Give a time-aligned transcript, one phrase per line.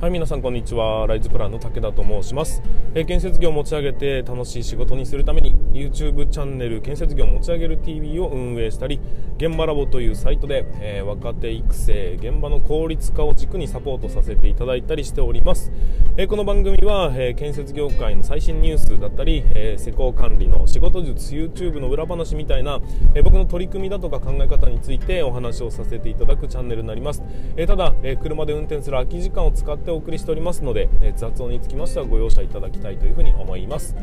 [0.00, 1.06] はい皆さんこんにちは。
[1.06, 2.62] ライズプランの武田と申します、
[2.94, 8.98] えー、建設業を持ち上げて楽しい仕事にするために YouTube チャンネル建設業を持ち上げる TV を運営したり
[9.36, 15.70] 現場ラボというサイトで、えー、若手育成現場の効率化を軸にサポートさせていただいたりしております、
[16.16, 22.80] えー、この番組は、え建設業界の最新ニュースだったり、え施工管理の仕事術 YouTube の裏話みたいな、
[23.14, 27.22] え僕の取り組みだとか考え方についてお話をさせていただくチャンネルになります、
[27.58, 33.96] えただ、え車で運転する空き時間を使っててお送りしておりますので、え雑音につきましてはご容赦いただきたいというふうに思います。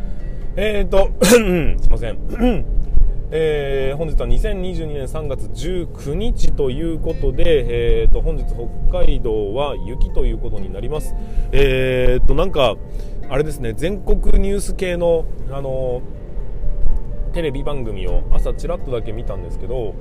[0.58, 2.18] えーと すいません。
[3.30, 11.14] えー、本日は2022年3月19日ということで、えーと、本日北海道は雪ということになります。
[11.52, 12.76] えーとなんか
[13.30, 16.02] あれですね全国ニュース系のあの
[17.34, 19.94] テレビ番組を朝ちらっとだけ見たんですけど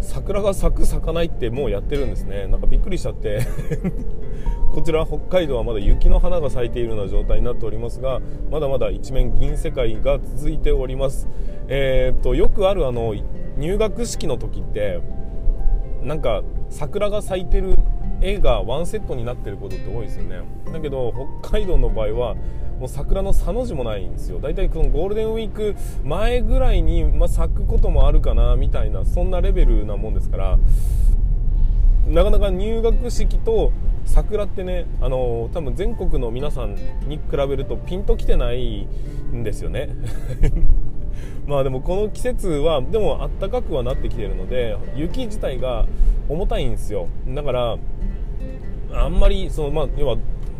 [0.00, 2.46] 桜が咲く咲かないってもうやってるんですね。
[2.46, 3.40] なんかびっくりしちゃって。
[4.74, 11.28] こちら北海道はまだ雪の花が咲いているような状態になっておりますがまだまだ一面銀世界が続いております。
[11.68, 13.14] えー、っとよくあるあの
[13.56, 15.00] 入学式の時って
[16.02, 17.76] なんか桜が咲いてる
[18.20, 20.40] 絵がワンセットになってることって多いですよね。
[20.72, 22.34] だけど北海道の場合は
[22.80, 24.40] もう桜のさの字もないんですよ。
[24.40, 30.58] 大体このゴールデンウィーク前ぐらいに、まあ、咲くこともあるかなみたいなそんなレベルなもんですから
[32.06, 33.72] なかなか入学式と
[34.04, 36.74] 桜ってねあの多分全国の皆さん
[37.08, 38.86] に比べるとピンときてない
[39.32, 39.88] んですよね。
[41.46, 45.86] まあでもこの季節はでもあったかくはなってきてるので雪自体が
[46.28, 47.08] 重たいんですよ。
[47.28, 47.78] だから
[48.92, 50.16] あんまりそのまあ要は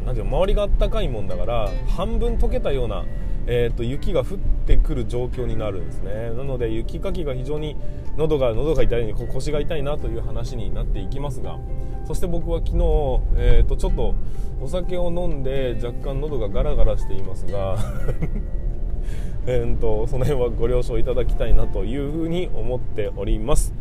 [0.07, 3.05] なんていうの周りがあったかいもんだから半分溶けたような
[3.47, 6.31] えーと、雪が降ってくる状況になるんですね。
[6.37, 7.77] なので雪かきが非常に
[8.17, 11.59] 喉が喉が痛い腰が痛いなという話になっていきますが
[12.07, 12.77] そして僕は昨日、
[13.37, 14.15] えーと、ちょっと
[14.61, 17.77] お酒を飲んで若干喉がガラガラしていますが
[19.47, 23.75] えとその辺はご了承いただきたいなというふうに思っております。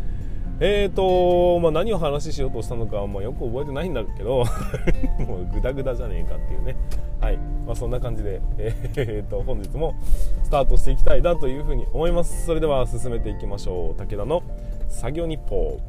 [0.60, 4.46] えーと、まあ、何を話しようとしたのかは、まあ、よく覚えてないんだけど
[5.28, 6.76] もうグダグダじゃねえかっていうね。
[7.20, 9.96] はい、まあ、そんな感じで、えー、と本日も
[10.44, 12.46] スタートしていきたいなというふうに思います。
[12.46, 13.96] それでは進めていきましょう。
[13.96, 14.44] 武田の
[14.90, 15.80] 作業日報。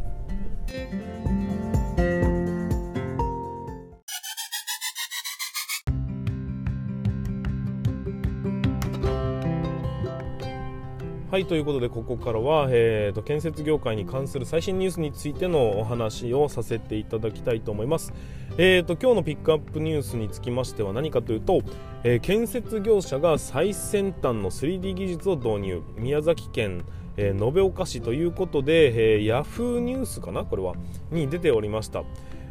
[11.34, 18.12] はいということでここからは、えーと、建設業界に関する最新ニュースについてのお話をさせていただきたいと思います、
[18.56, 21.62] えーと、今日のピックアップニュースにつきましては何かというと、
[22.04, 25.82] えー、建設業者が最先端の 3D 技術を導入。
[25.98, 26.84] 宮崎県
[27.16, 30.74] えー、延岡市ということで、えー、ヤフーニュースかなこれは。
[31.12, 32.02] に出ておりました。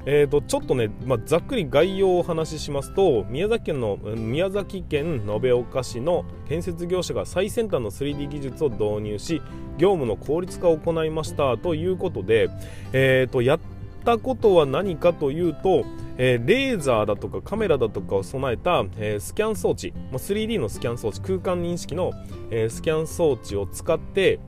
[0.06, 9.42] えーと、ちょっとね、まあ、ざっくり概要をお話ししますと宮崎県の宮崎県延岡市の建設業者が最先端の 3D 技術を導入し
[9.78, 12.50] 業務の効率化を行いましたということで、
[12.92, 13.60] えーと、やっ
[14.04, 15.86] たことは何かというと、
[16.18, 22.12] えー、レーザーだとかカメラだとかを備えた、えー、スキャン装置、まあ、3D のスキャン装置空間認識の、
[22.52, 24.40] えー、スキャン装置を使って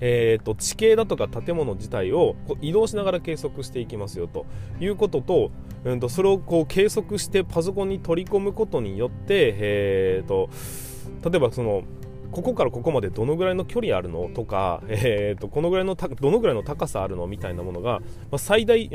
[0.00, 4.46] えーと、地形だとか建物自体を移動しながら計測していきますよと。
[4.80, 5.50] いうことと,、
[5.84, 10.50] うんと、それをこう計測してパソコンに取り込むことによって、えーと
[11.24, 11.82] 例えばその
[12.32, 14.28] ここからここまでどのぐらいの距離あるの？
[14.34, 17.26] とか、えーと、このぐらいのどのぐらいの高さあるの？
[17.26, 18.00] みたいなものが、
[18.30, 18.90] まあ、最大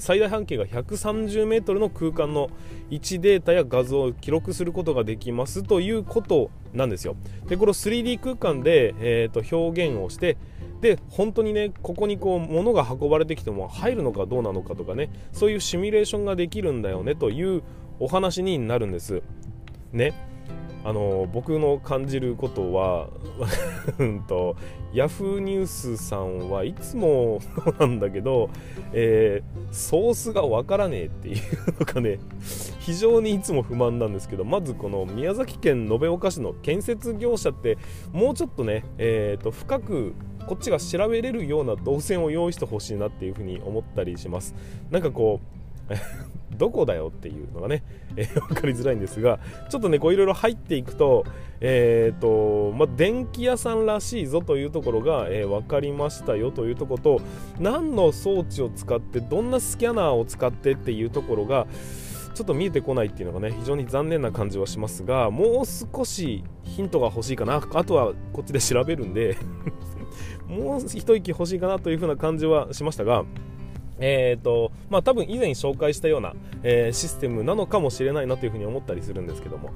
[0.00, 2.50] 最大半径が130メートルの空間の
[2.90, 7.16] 位置データや画像を記録することができますということなんですよ。
[7.48, 10.36] でこれを 3D 空間で、えー、と表現をして
[10.80, 17.62] で本当にねここにこう物が運ばれてきても入るのかどうなのかとかねそういうシミュレーションができるんだよねという
[17.98, 19.22] お話になるんです。
[19.92, 20.12] ね
[20.86, 23.08] あの僕の感じることは
[23.98, 24.54] うんと
[24.92, 27.40] ヤフーニュースさんはいつも
[27.80, 28.50] なんだけど、
[28.92, 31.36] えー、ソースがわからねえっていう
[31.80, 32.20] のがね
[32.78, 37.78] 非常にいつも不満なんですけどまずこの宮崎県延岡市の建設業者って
[38.12, 40.14] もうちょっとね、えーと、深く
[40.46, 44.54] こっちが調べれるような動線を用意してほしいなっていうふうに思ったりします。
[44.92, 45.55] なんかこう
[46.56, 47.82] どこだよっていうのがね、
[48.16, 49.38] えー、分かりづらいんですが
[49.68, 51.24] ちょっとねこういろいろ入っていくと,、
[51.60, 57.20] えーとまあ、電気屋さんらしいぞというところが、えー、分かりましたよというところと
[57.60, 61.66] 何の装置を使ってどんなスキャナーを使ってっていうところが
[62.36, 67.66] ちょっと見えてこないっていうのがね非常に残念な感じはしますがもう少しヒントが欲しいかな。
[67.72, 69.38] あとはこっちで調べるんで
[70.46, 73.24] もう一息欲しいかなという風な感じはしましたが
[73.98, 79.70] えーとまあ、多分以前紹介したような、えー、システムなのかもしれないなというふうに思ったりするんですけども、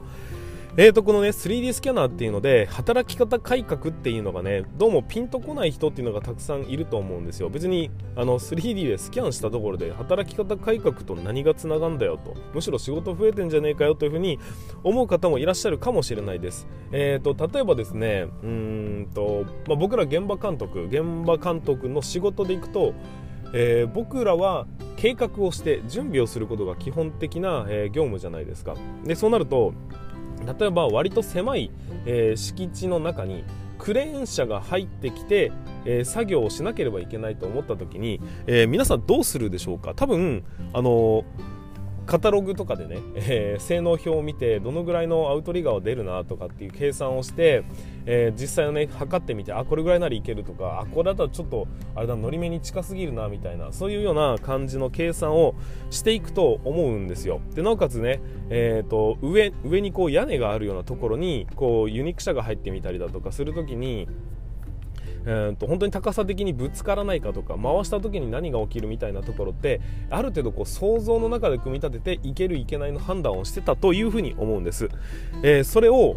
[0.77, 7.49] えーとこのね 3D スキャナーっていうので働き方改革っていうのがねどうもピンとこない人っていうのがたくさんいると思うんですよ。
[7.49, 12.35] 別にあの 3D でスキャンしたところで働き方改革と何がつながんだよと。
[12.55, 14.39] むしろ仕事増えてんじゃねえかよというふうに
[14.85, 16.69] 思う方もいらっしゃるかもしれないです。
[16.93, 22.95] えーと例えばですねうんと、まあ、僕ら現場監督現場監督の仕事でいくと
[23.53, 24.67] えー、僕らは
[24.97, 28.75] 計画をして準備をすることが基本的な、えー、業務じゃないですか。
[29.05, 29.73] でそうなると
[30.59, 31.71] 例えば割と狭い、
[32.07, 33.45] えー、敷地の中に
[33.79, 35.53] クレーン車が入ってきて、
[35.85, 39.95] えー、作業をしなければいけないと思った時に、え、皆さんどうするでしょうか？
[39.95, 40.45] 多分
[40.75, 41.25] あの
[42.11, 47.63] カタログとかでね、えー、性能表を見てどのぐらいのアウトリガーは出るなとかっていう計算をして、
[48.05, 55.55] えー、実際のね測ってみてあこれぐらいならいけるとかあこれだったらちょっとあれだのり目に近すぎるなみたいなそういうような感じの計算を
[55.91, 57.41] していくと思うんですよ。
[57.55, 64.09] でなおかつね、えーと、上上にこう屋根があるようなところにこうユニーク車が入ってみたりだとかするときに
[65.27, 69.81] えーと、本当に高さ的にぶつからないかとか回した時に何が起きるみたいなところって
[70.11, 74.89] ある程度こう想像の中で組み立てていけるいけないの判断をしてたというふうに思うんです、
[75.43, 76.17] えー、それを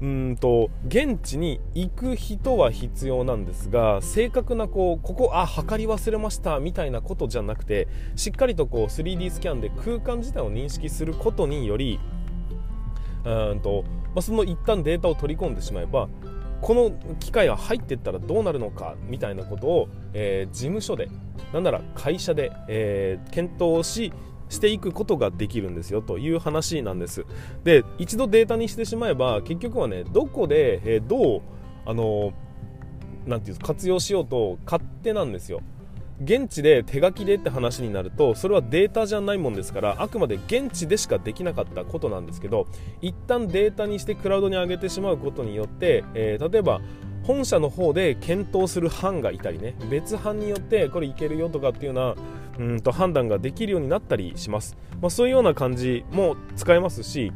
[0.00, 11.98] うんと現地に行く人は必要なんですが正確なこうここあ測り忘れましたみたいなことじゃなくてしっかりとこう 3D スキャンで空間自体を認識することにより
[13.24, 13.84] うんと、
[14.14, 16.08] まあ、その一旦データを取り込んでしまえば
[16.60, 21.08] この機械は入っていったらどうなるのかみたいなことを、えー、事務所で
[21.52, 24.12] なんなら会社で、えー、検討し
[24.48, 27.26] していくことができるんですよという話なんです。
[27.64, 31.42] で一度データにしてしまえば結局はねどこで、えー、どう
[31.84, 32.32] あの
[33.26, 35.62] なんていう活用しようと勝手なんですよ。
[36.22, 42.66] 現地で手書きでって話になるとそれはデータじゃないもんですからあくまで現地でしかできなかったことなんですけど
[43.02, 46.80] 一旦データにしてクラウドに上げてしまうことによって、えー、例えば
[47.24, 52.14] 本社の方で検討する班がいたりね別班によってこれいけるよとかっていうよ
[52.56, 57.32] うなうんと判断ができるようになったりします、まあ、そういうような感じも使えますし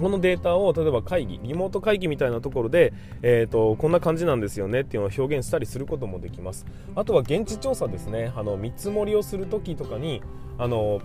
[0.00, 2.92] このデータを例えば会議リモート会議みたいなところで、
[3.22, 6.66] えーと、こんな感じなんですよねっていうのを表現したりすることもできます。
[6.94, 8.32] あとは現地調査ですね。
[8.34, 10.22] あの見積もりをする時とかに
[10.58, 11.00] あの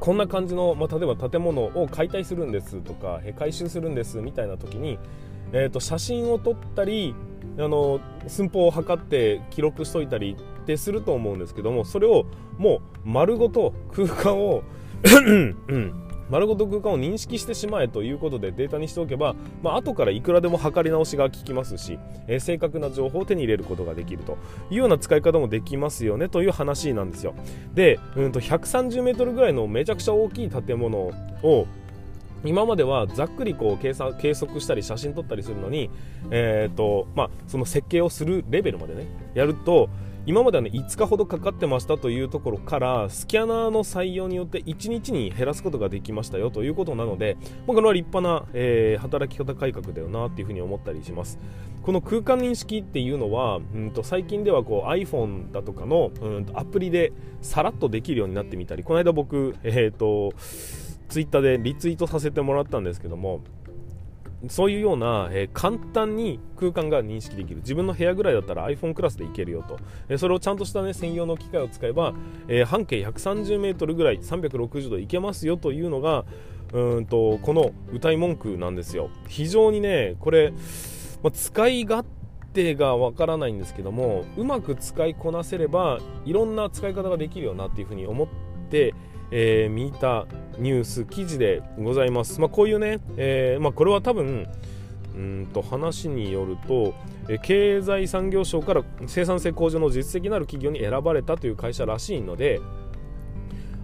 [0.00, 4.98] こんな感じの、まあ、例えば建物を解体するんですとか回収するんですみたいな時に、
[5.52, 7.14] えーと、写真を撮ったり
[7.58, 12.26] あの寸法を測って記録しといたりってすると思うんですけどもそれを
[12.58, 14.62] もう丸ごと空間を
[15.68, 24.38] うん丸ごと空間を認識してしまえということでデータにしておけば、まあ後からいくらでも測り直しが効きますし、えー、正確な情報を手に入れることができると
[24.70, 27.34] いうような使い方もできますよねという話なんですよ。
[27.74, 31.66] で、うんと130メートルぐらいのめちゃくちゃ大きい建物を
[32.44, 35.90] 今まではざっくりこう計算計測したり写真撮ったりするのに、
[36.30, 39.88] えーとまあ、その設計をするレベルまでねやると
[40.26, 51.38] 今までは、ね、5日ほどかかってましたというところからスキャナーの採用によって1日に減らすことができましたよということなので、まあ、これは立派な、えー、働き方改革だよなっていうふうに思ったりします。
[51.82, 60.36] この空間認識っていうのは、うんと最近ではこう iPhone だとかの、うん、とアプリでさらっとできるようになってみたりこの間僕、えーと、と
[61.08, 63.42] ツイッターでリツイートさせてもらったんですけども
[64.48, 67.56] そういうような、えー、簡単に空間が認識できる。
[67.56, 72.14] 自分の部屋ぐらいだったら iPhone クラスでいけるよと、えー、それをちゃんとした、ね、専用の機械を使えば、
[72.48, 76.24] えー、半径 130m ぐらい360度いけますよというのが
[76.72, 79.10] うんとこの歌い文句なんですよ。
[79.28, 80.52] 非常にねこれ、
[81.22, 82.06] まあ、使い勝
[82.52, 88.28] 手がわからないんですけどもうまく使いこなせればいろんな使い方ができるよなっていうふうに思っ
[88.70, 88.94] て
[89.30, 90.26] えー、見た
[90.58, 92.40] ニュース記事でございます。
[92.40, 94.46] まあ、こういうね、えー、まあ、これは多分
[95.16, 96.94] うんと話によると、
[97.28, 102.60] え経済産業省から生産性向上の実績のある企業に選ばれたという会社らしいので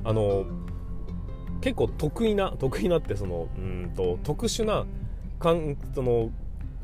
[0.04, 0.44] あの
[1.60, 4.86] 結構得意な得意なってそのうんと特殊な
[5.40, 6.30] かんその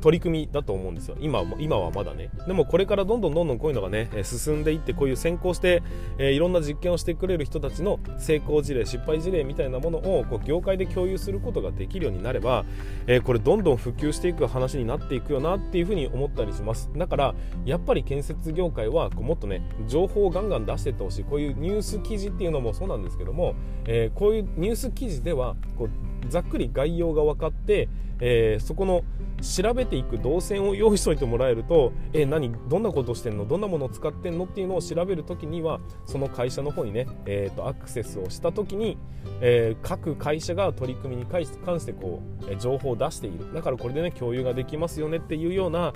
[0.01, 1.17] 取り組みだと思うんですよ。
[1.19, 2.29] 今今はまだね。
[2.47, 5.83] でもこれからどんどんどんどんこういうのがね進んでいってこういう先行して、
[6.17, 12.65] えー、いろんな実験をしてくれる人たちの成功事例失敗事例みたいなものをこう業界で共有することができるようになれば、
[13.07, 16.89] えー、これどんどん普及していく話になっていくよなっていうふうに思ったりします。
[16.95, 21.23] だからやっぱり建設業界はこうもっとね情報をガンガン出していってほしい。
[21.23, 25.89] こういうニュース記事っていうのもそうなんですけども、えー、こういうニュース記事ではこう
[26.29, 27.89] ざっくり概要が分かって
[28.19, 29.03] えー、そこの
[29.41, 33.45] 調べていく動線を用意しといてもらえるとえ何どんなことしてんの？
[33.45, 34.45] どんなものを使ってんの？
[34.45, 38.97] っていうのを調べるときにはその会社の方にね、えーと、アクセスをしたときに、
[39.41, 43.53] えー、各会社が取り組みに関してこう情報を出している。
[43.53, 45.93] だからこれでね共有ができますよねっていうような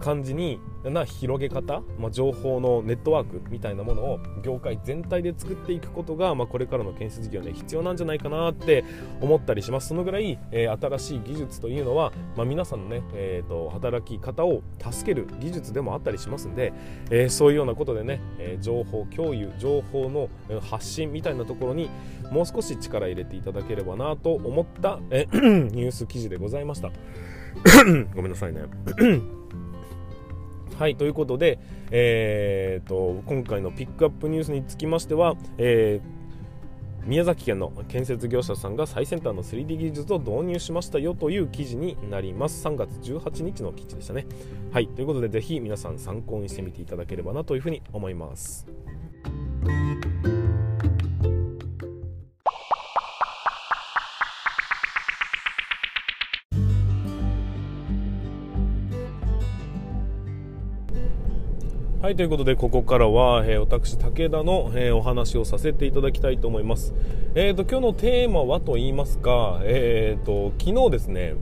[0.00, 8.84] 感じにな広げ方、まあ、情報のネットワークみたいなものを業界全体で作っていくことが、まあ、これからの建設業ね必要なんじゃないかなって
[9.20, 9.88] 思ったりします。
[9.88, 16.72] そのぐらい、えー、新しい技術というのは、まあ、皆さんのね、えーと、働き方を助ける技術でもあったりしますんで、
[17.10, 20.28] えー、そういうようなことでね、え、情報共有情報の
[20.60, 21.90] 発信みたいなところに
[22.30, 26.90] もう少し力入れていただければなと思った、え ニュース記事でございました。
[28.14, 28.62] ごめんなさいね。
[30.78, 31.60] はい、ということで、
[31.92, 36.23] えーと、今回のピックアップニュースにつきましては、えー、
[37.06, 42.66] 宮崎県の建設業者さんが最先端の 3D 技術を導入しましたよという記事になります。
[42.66, 44.26] 3月18日の記事でしたね。
[44.72, 48.66] はい、ということで、ぜひ皆さん参考にしてみていただければなというふうに思います。
[62.04, 66.92] はいということでここからは、えー、私武田の、えー、お話をさせていただきたいと思います。
[67.34, 71.34] えーと今日のテーマはと言いますかえーと昨日ですね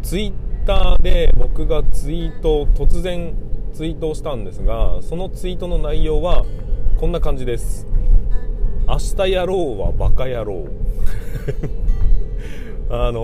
[0.00, 0.32] ツイッ
[0.64, 3.34] ターで僕がツイート突然
[3.72, 6.44] ツイートをしたんですがそのツイートの内容は
[7.00, 7.88] こんな感じです。
[8.86, 10.68] 明日やろうはバカ野郎。
[12.90, 13.20] あの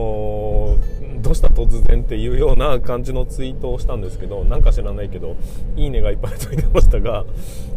[1.41, 5.37] した突然っていうような感じのツイートをしたんですけどなんか知らないけど
[5.75, 7.25] いいねがいっぱいついてましたが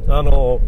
[0.10, 0.60] あの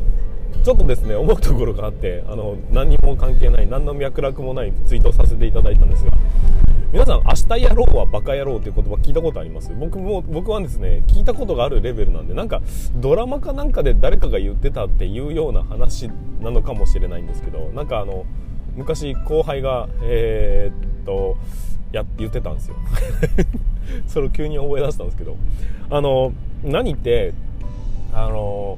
[0.64, 6.12] ちょっとですね思うところがあってあの何にも関係ない何の脈絡もないツイートをさせていただいたんですが
[6.94, 9.74] 皆さん明日やろうはバカ野郎っていう言葉聞いたことあります？
[9.78, 12.62] 僕も僕はですね聞いたことがあるレベルなんでなんか
[12.96, 16.10] ドラマかなんかで誰かが言ってたっていうような話
[16.42, 18.26] なのかもしれないんですけどなんかあの
[18.78, 21.36] 昔後輩がえー、っと
[21.96, 22.76] やって言ってたんですよ。
[24.08, 25.36] それを急に思い出したんですけど。
[25.90, 26.34] あの
[26.64, 27.34] 何って
[28.14, 28.78] あの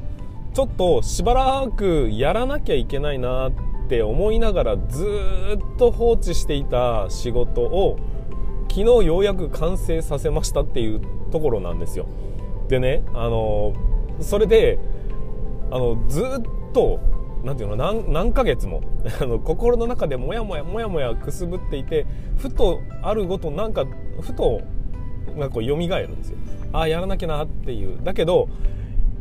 [0.53, 3.51] ちょっとしばらくやらなきゃいけないなっ
[3.87, 7.97] て思いながらずっと放置していた仕事を
[8.69, 12.07] 昨日ようやく完成させましたっていうところなんですよ。
[12.67, 13.73] でねあの
[14.19, 14.79] それで
[15.71, 16.23] あのずっ
[16.73, 16.99] と
[17.47, 18.81] 何ていうの何何ヶ月も
[19.21, 23.85] あの心の中でモヤモヤモヤモヤくすぶっていてふとあるごとなんか
[24.19, 24.61] ふと
[25.37, 26.37] なんかこう蘇るんですよ。
[26.73, 27.99] ああやらなきゃなっていう。
[28.03, 28.49] だけど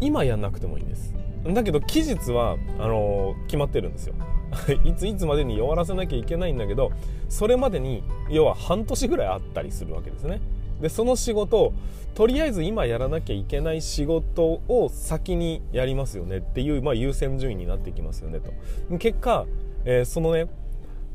[0.00, 1.14] 今やんなくてもいいんです。
[1.47, 4.14] だけど期日はあのー、決まってるんですよ。
[4.85, 6.90] いついつまでに終わらせなきゃいけないんだけど
[7.28, 10.40] それまでに要は半年ぐらいあったりするわけですね。
[10.80, 11.73] でその仕事
[12.14, 18.99] とりあえず今やらなきゃいけない仕事を先にやりますよねっていう、まあ、優先順位になってきますよねと。
[18.99, 19.47] 結果、
[19.85, 20.47] えー、そのね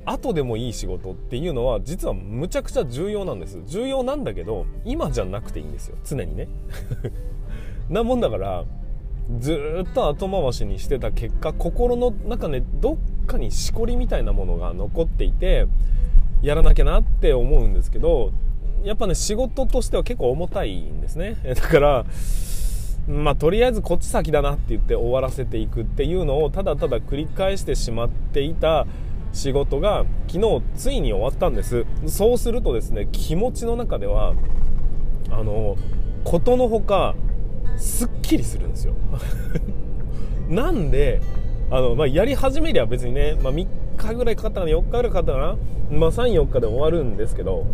[0.06, 3.62] 後でもいい仕事っていうのは実はむちゃくちゃ重要なんです。
[3.66, 5.98] 重要なんだけど今じゃなくていいんですよ。
[6.04, 6.48] 常にね。
[7.90, 8.66] なもんだから
[9.40, 15.68] ずっと後回しにしてた結果心の中ねどっかにしこりみたいなものが残っていて
[16.42, 18.34] やらなきゃなって思うんですけど
[18.84, 21.38] やっぱね仕事としては結構重たいんですね。
[21.44, 22.06] だから
[23.08, 28.86] まあ、とりあえずこっち先だなって言って終わらせていくっていうのをただただ繰り返してしまっていた
[29.34, 31.86] 仕事が昨日ついに終わったんです。
[32.06, 34.34] そうするとですね気持ちの中では
[35.32, 35.78] あの
[36.24, 37.16] ことのほか
[37.78, 38.94] すっきりするんですよ。
[40.48, 41.22] なんで
[41.72, 45.58] あの、まあ、やり始めりゃ別にね、まあ、3日ぐらいかかったかな4日ぐらいかかったかな、
[45.98, 47.66] まあ、34日で終わるんですけど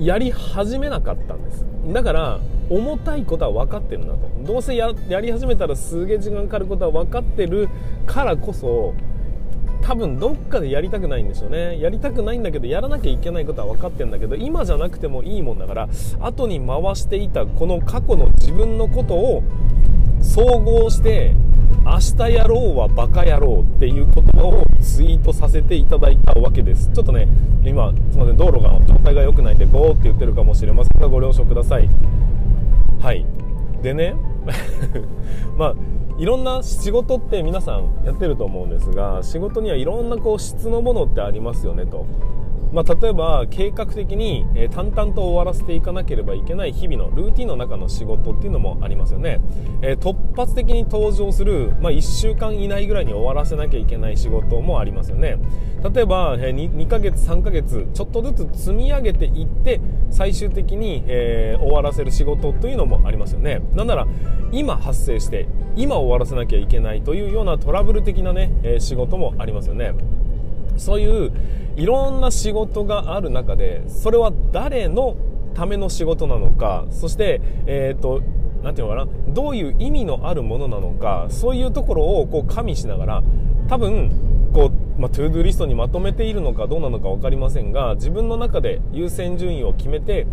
[0.00, 1.64] やり始めなかったんです。
[1.92, 4.30] だから重たいことは分かってるなと。
[4.44, 7.68] どうせやり始めたらすげえ時間かかることは分かってる
[8.06, 8.94] からこそ
[9.82, 11.80] 多分どっかでやりたくないんでしょうね。
[11.80, 15.88] やりたくないんだけどやらなきゃいけないことは分かってるんだけど今じゃなくてもいいもんだから
[16.20, 19.42] 後に回していたこの過去の自分のことを
[20.22, 21.34] 総合して
[21.84, 26.90] 明日やろうはバカ野郎っていう言葉をツイートさせていただいたわけです。
[26.92, 27.26] ちょっとね
[27.64, 31.88] 今すいません道路が状態が良くないんでゴーって言ってるかもしれませんがご了承ください。
[33.00, 33.24] はい。
[33.82, 34.14] でね
[35.56, 35.74] まあ
[36.18, 42.06] いろんな仕事って皆さんやってると思うんですが仕事にはいろんなこう質のものってありますよねと。
[42.72, 49.40] まあ、例えば計画的に、淡々と終わらせていかなければいけない日々のルーティンの中の仕事っていうのもありますよね、
[49.82, 55.38] え、突発的に登場する、まあ、1週間以内ぐらいに終わらせなきゃいけない仕事もありますよね。
[55.94, 63.62] 例えば、2, 2ヶ月3ヶ月ちょっとずつ積み上げていって最終的に、え、終わらせる仕事というのもありますよね。
[63.74, 64.06] なんなら
[64.52, 69.94] 今発生して今終わらせなきゃいけないというようなトラブル的なね、え仕事もありますよね。
[70.80, 71.32] そういう
[71.76, 75.16] いろんな仕事がある中でそれは誰の
[75.54, 78.22] ための仕事なのかそして、えーと、
[78.62, 83.22] なんていうのかなどういう意味のあるものなのかそういうところをこう加味しながら
[83.68, 84.10] 多分
[84.52, 90.26] こう、まあ、 To Do リストにまとめているのかどうなのか分かりませんが自分の中で優先順位を決めて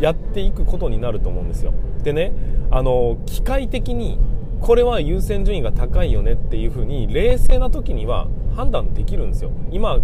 [0.00, 1.72] やっていくことになると思うんですよ。
[2.02, 2.32] でね
[2.70, 4.18] あの機械的に
[4.60, 9.50] これは優先順位が高いよねっていうふうに冷静な時には判断できるんですよ。
[9.70, 9.98] 今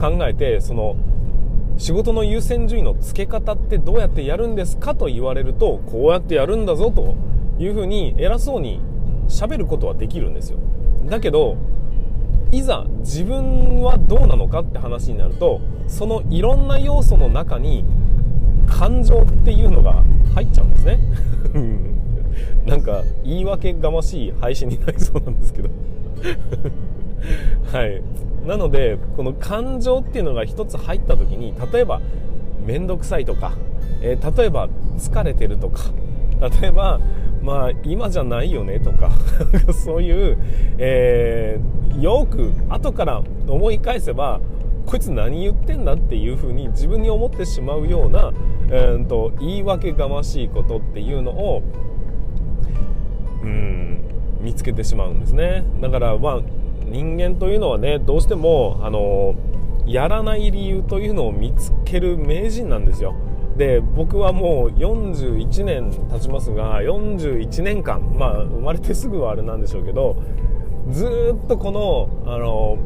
[0.00, 0.96] 考えてその
[1.76, 7.14] 仕事の優先順位の付け方ってどうやってやるんですかと言われるとこうやってやるんだぞと
[7.58, 8.80] いうふうに偉そうに
[9.28, 10.58] 喋ることはできるんですよ。
[11.06, 11.56] だけど
[12.50, 17.84] いざ自分はどうなのかって話になるとそのいろんな要素の中に
[18.66, 20.02] 感情っていうのが
[20.34, 20.98] 入っちゃうんですね。
[22.66, 25.70] なんか言い訳がましい配信になりそうなんですけど。
[27.72, 28.02] はい。
[28.46, 32.00] なのでこの感情っていうのが一つ入った時に例えば
[32.64, 33.52] 面倒くさいとか、
[34.00, 35.90] えー、例えば疲れてるとか
[36.60, 37.00] 例えば
[37.42, 39.10] まあ今じゃないよねとか
[39.72, 40.38] そういう、
[40.78, 44.40] えー、よく後から思い返せば
[44.86, 48.32] こいつ何言ってんだっていう風に自分に思ってしまうような、
[48.70, 51.62] えーと言い訳がましいことっていうのを
[53.42, 53.98] うん
[54.40, 55.64] 見つけてしまうんですね。
[55.80, 56.40] だからまあ
[56.90, 59.34] 人間というのはねどうしてもあの
[59.86, 63.14] やらない理由というのを見つける名人なんですよ。
[63.56, 70.22] で僕はもう41年経ちますが41年間まあ生まれてすぐはあれなんでしょうけど
[70.90, 72.78] ずっとこのあの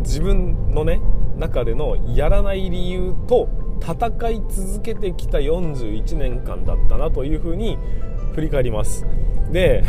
[0.00, 1.00] 自分のね
[1.36, 3.48] 中でのやらない理由と
[3.80, 7.76] 戦い続けてきた41年間だったなというふうに
[8.34, 9.04] 振り返ります。
[9.50, 9.84] で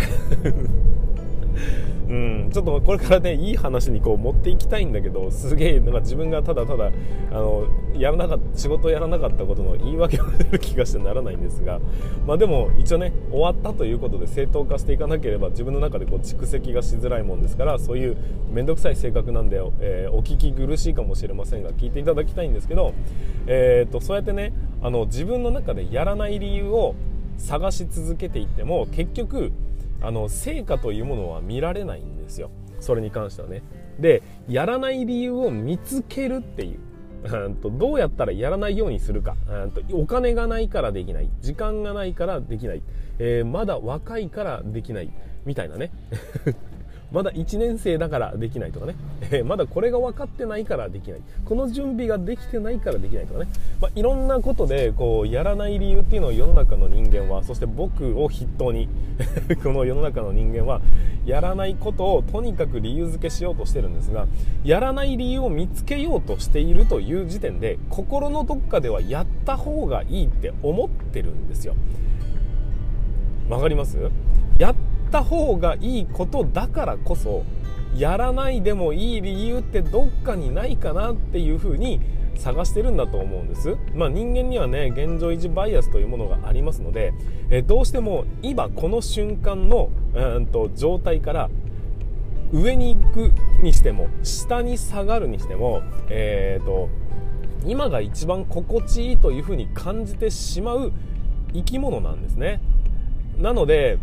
[2.08, 6.91] うん、ちょっとこれからねいい話にこう持っていきたいんだけどすげえなんか自分がただただ
[7.32, 11.80] あのやらなかった仕事をやらなかったことの言い訳が出る気がしてならないんですが、
[12.28, 18.18] まあ、でも一応ね終わったということで正当化していかなければ自分の中でこう蓄積がしづらいもんですからそういう
[18.52, 22.94] 面倒くさい性格なんで、えー、お聞き苦しいかもしれませんが聞いていただきたいんですけど、
[23.48, 26.96] えーと、とそうやってねあの自分の中でやらない理由を
[27.38, 29.52] 探し続けていっても結局
[30.06, 32.52] あの成果というものは見られないんですよ。
[32.80, 33.63] それに関してはね。
[34.00, 36.80] でやらない理由を見つけるっていう。
[37.80, 39.36] どうやったらやらないようにするか。
[39.94, 41.30] お金がないからできない。
[41.41, 42.84] 時間がないからできない、
[43.18, 45.12] えー、まだ若いからできない。
[45.44, 45.91] みたいなね。
[47.12, 48.96] まだ1年生だからできないとかね、
[49.32, 51.22] え、 まだこれが分かってないからできない。
[51.46, 53.48] この準備ができてないからできないとかね、
[53.80, 58.89] まあ、いろんなことでこうやらない理由っていうのを世の中の人間はそして僕を筆頭に
[59.63, 60.82] この世の中の人間は
[61.26, 64.28] やらないことをとにかく理由付けしようとしてるんですが
[64.63, 71.76] やらない理由を見つけようとしているという時点で心のどっかではやった方がいいって思ってるんですよ。
[73.50, 73.98] わかります？
[75.08, 77.44] った方がいいことだからこそ
[77.96, 82.02] やらないでもいい理由ってどっかにないかなっていうふうに
[82.36, 87.13] 探してるんだと思うんです、まあ、人間にはね現状維持バイアスというものがありますので、
[87.50, 91.50] えどうしても今この瞬間のうんと状態から
[92.52, 96.89] 上に行くにしても下に下がるにしても、えーと
[97.65, 100.91] 今が一番心地いいというふうに感じてしまう
[101.54, 102.62] 生き物なんですね。
[103.39, 103.98] なので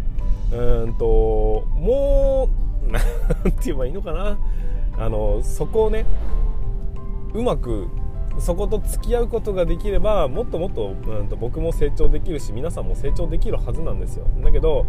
[0.52, 2.48] うんとも
[2.86, 3.00] う何
[3.52, 4.38] て言えばいいのかな。
[4.98, 6.04] あのそこをね
[7.32, 7.88] うまく
[8.38, 14.26] そこと付き合うことができればもっともっと,、うん、と僕も成長できるし皆さんも成長できるはずなんですよ。
[14.42, 14.86] だけど、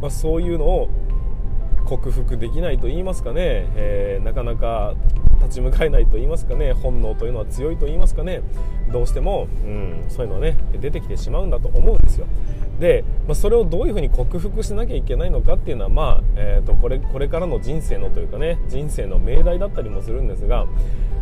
[0.00, 0.88] まあ、そういうのを
[1.86, 4.94] 克服できないと言いますかね、えー、なかなか
[5.42, 6.72] 立ち向かえないと言いますかね。
[6.72, 8.42] 本能というのは強いと言いますかね。
[8.92, 12.26] どうしても、うん、そういうのはね出てきてしまうんだと思うんですよ。
[12.80, 20.66] で、まあ、それをどういうふうに克服しなきゃいけないのかっていうのは、まあえーと、これこれからの人生のというかね人生の命題だったりもするんですが、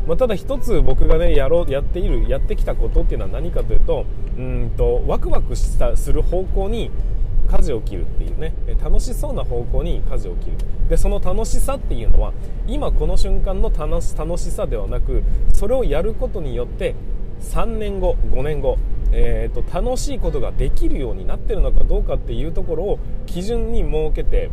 [0.07, 4.05] まあ、ただ一つ僕がねやろうやっているやってきたことっていうのは何かというと
[4.37, 6.91] うんとワクワクしたする方向に
[7.49, 10.57] 舵を切るっていうね楽しそうな方向に舵を切る。
[10.89, 12.33] でその楽しさっていうのは
[12.67, 16.95] 今この瞬間の楽しさではなくそれをやることによって
[17.45, 18.79] 3年後5年後
[19.17, 24.51] えーと、楽しいことができるようになってるのかどうかっていうところを基準に設けて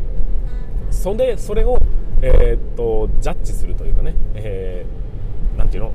[0.92, 1.80] それそれを、
[2.20, 5.92] えーと、ジャッジするというかね、えー、ていうの？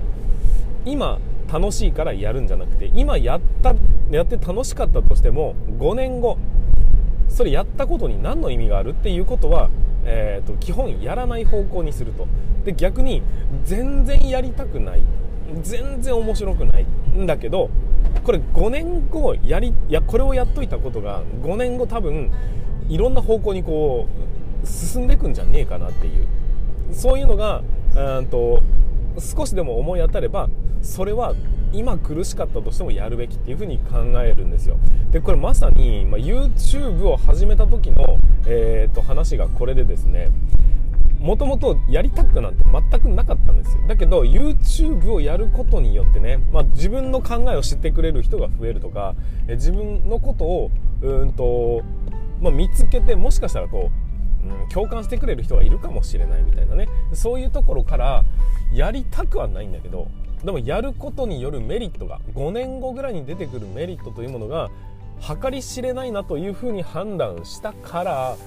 [0.86, 1.20] 今
[1.52, 3.74] 楽しいからやるんじゃなくて今やった
[4.12, 6.38] やって楽しかったとしても5年後
[7.30, 9.70] それやったことに何の意味があるっていうことは、
[10.04, 12.28] えーと、基本やらない方向にすると。
[12.66, 13.22] で逆に
[13.64, 15.04] 全然やりたくない。
[15.62, 17.70] 全然面白くないんだけど
[18.24, 22.32] これ5年後やりいやこれをやっといたことが5年後多分
[22.90, 24.08] いろんな方向にこ
[24.64, 26.28] う進んでいくんじゃねえかなっていう。
[26.92, 27.64] そういうのが
[27.96, 28.62] うんと
[29.20, 30.50] 少しでも思い当たれば
[30.82, 31.34] それは
[31.74, 34.78] 今苦しかったとしてもやるべきっていうふうに考えるんですよ。
[35.12, 40.30] でこれまさに、ま、YouTube を始めた時の、えー、と話がこれでですね。
[41.20, 43.84] もともとやりたくなんて全くなかったんですよ。
[43.88, 49.16] だけど YouTube をやることによってね、まあ、自分の考えを知ってくれる人が増えるとか
[49.48, 51.84] 自分のことをうんと、
[52.42, 53.92] まあ、見つけてもしかしたらこ
[54.46, 56.88] う、うん、共感してくれる人がいるかもしれないみたいなね。
[57.14, 58.24] そういうところから
[58.72, 60.08] やりたくはないんだけど
[60.44, 64.70] でもやることによるメリットが5年後ぐらいに出てくるメリットというものが
[65.42, 68.38] 計り知れないなというふうに判断したから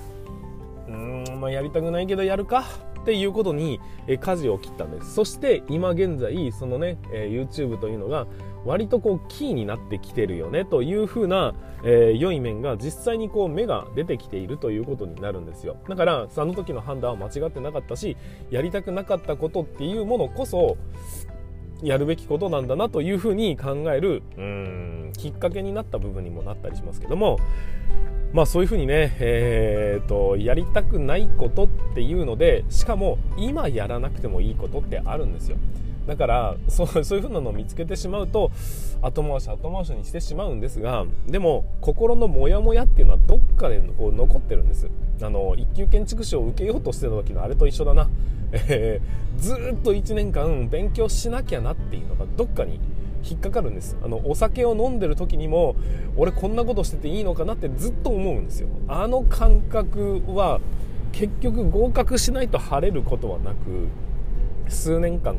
[0.91, 2.65] うーん、まあ、やりたくないけどやるか
[3.01, 5.15] っていうことに、え舵を切ったんです。
[5.15, 8.27] そして今現在そのね、え YouTube というのが
[8.67, 15.77] 割とこうキーになってきてるよねというふうな、えー、良い面が実際にこう目が出てきているということになるんですよ。
[15.89, 18.19] だからその時の判断は間違ってなかったし
[18.51, 20.77] やりたくなかったことっていうものこそ
[21.83, 27.39] やるべきことなんだなというふうに考えるうんきっかけになった部分にもなったりしますけども
[28.33, 35.57] まあそういうふうにね、えーと、やりたくないことっていうのでしかも今やらなくてもいいことってあるんですよ。
[36.07, 38.51] だからそうそういうふうなのを見つけてしまうと
[39.03, 44.89] 後回し後回しにしてしまうんですがでも心のモヤモヤっていうのはどっかでこう残ってるんです。
[45.23, 48.09] あの一級建築士を受けようとしてた時のあれと一緒だな、
[48.53, 52.81] えー、ずっと1年間勉強しなきゃなっていうのがどっかに
[53.29, 53.97] 引っかかるんです。
[54.03, 55.77] あのお酒を飲んでる時にも
[56.17, 58.69] 俺こんなことしてていいのかなってずっと思うんですよ。
[58.89, 60.61] あの感覚は
[61.13, 63.89] 結局合格しないと晴れることはなく
[64.69, 65.37] 数年間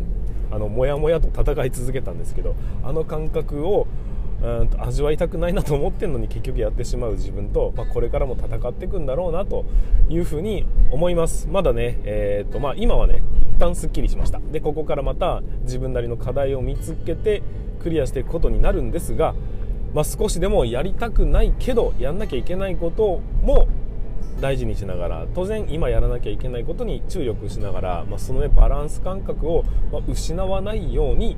[0.51, 3.87] あのモヤモヤと戦い続けたんですけどあの感覚を
[4.43, 9.65] うんと味わいたくないなと思ってるのに結局やってしまう自分と、まあ、これからも戦っていくんだろうなと
[10.09, 11.47] いうふうに思います。
[11.47, 13.21] まだね、えーとまあ、今はね
[13.61, 14.39] 旦すっきりしました。
[14.51, 17.43] でここからまた自分なりの課題を見つけて
[17.81, 19.35] クリアしていくことになるんですが、
[19.93, 23.67] まあ、少しでもやりたくないけどやんなきゃいけないことも
[24.39, 29.63] 大事にしながら当然今やらなきゃいけないことに注力しながら、まあ、その、ね、バランス感覚を
[30.07, 31.37] 失わないように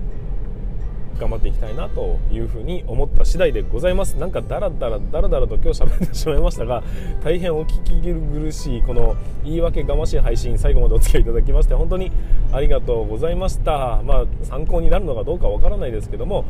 [1.19, 4.15] 頑張っていきたいなというふうに思った次第でございます。
[4.15, 6.83] なんかダラダラダラダラと今日喋ってしまいましたが
[7.23, 12.11] 大変お聞き苦しいこの言い訳がましい配信最後までお付き合いいただきまして本当に
[12.51, 14.01] ありがとうございました。
[14.03, 16.45] まあ参考になるのかどうかわからないですけども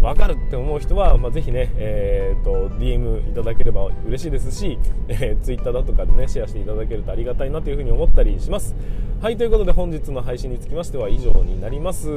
[0.00, 8.74] 分かるって思う人は、まあ、ぜひね、えーと、DM いただければ嬉しいですし、えー、Twitter だとかでねシェアしていただけるとありがたいなというふうに思ったりします。
[9.20, 12.08] はいということで本日の配信につきましては以上になります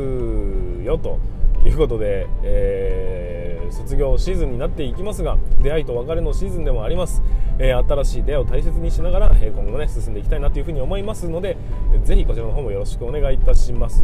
[0.84, 1.20] よと。
[1.66, 7.22] いうことで、えー、卒業シーズンになっていきますが出会いと別れのシーズンでもあります、
[7.60, 11.58] えー、新しい出会いを大切にしながら、え今後ね進んでいきたいなというふうに思いますので
[12.04, 14.04] ぜひこちらの方もよろしくお願いいたします。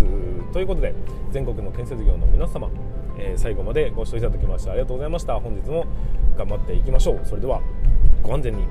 [0.53, 0.93] ということで
[1.31, 2.69] 全国の建設業の皆様、
[3.17, 5.39] え最後までご視聴いただきましてありがとうございました。
[5.39, 5.85] 本日も
[6.37, 7.19] 頑張っていきましょう。
[7.25, 7.61] それでは
[8.23, 8.63] ご安全に。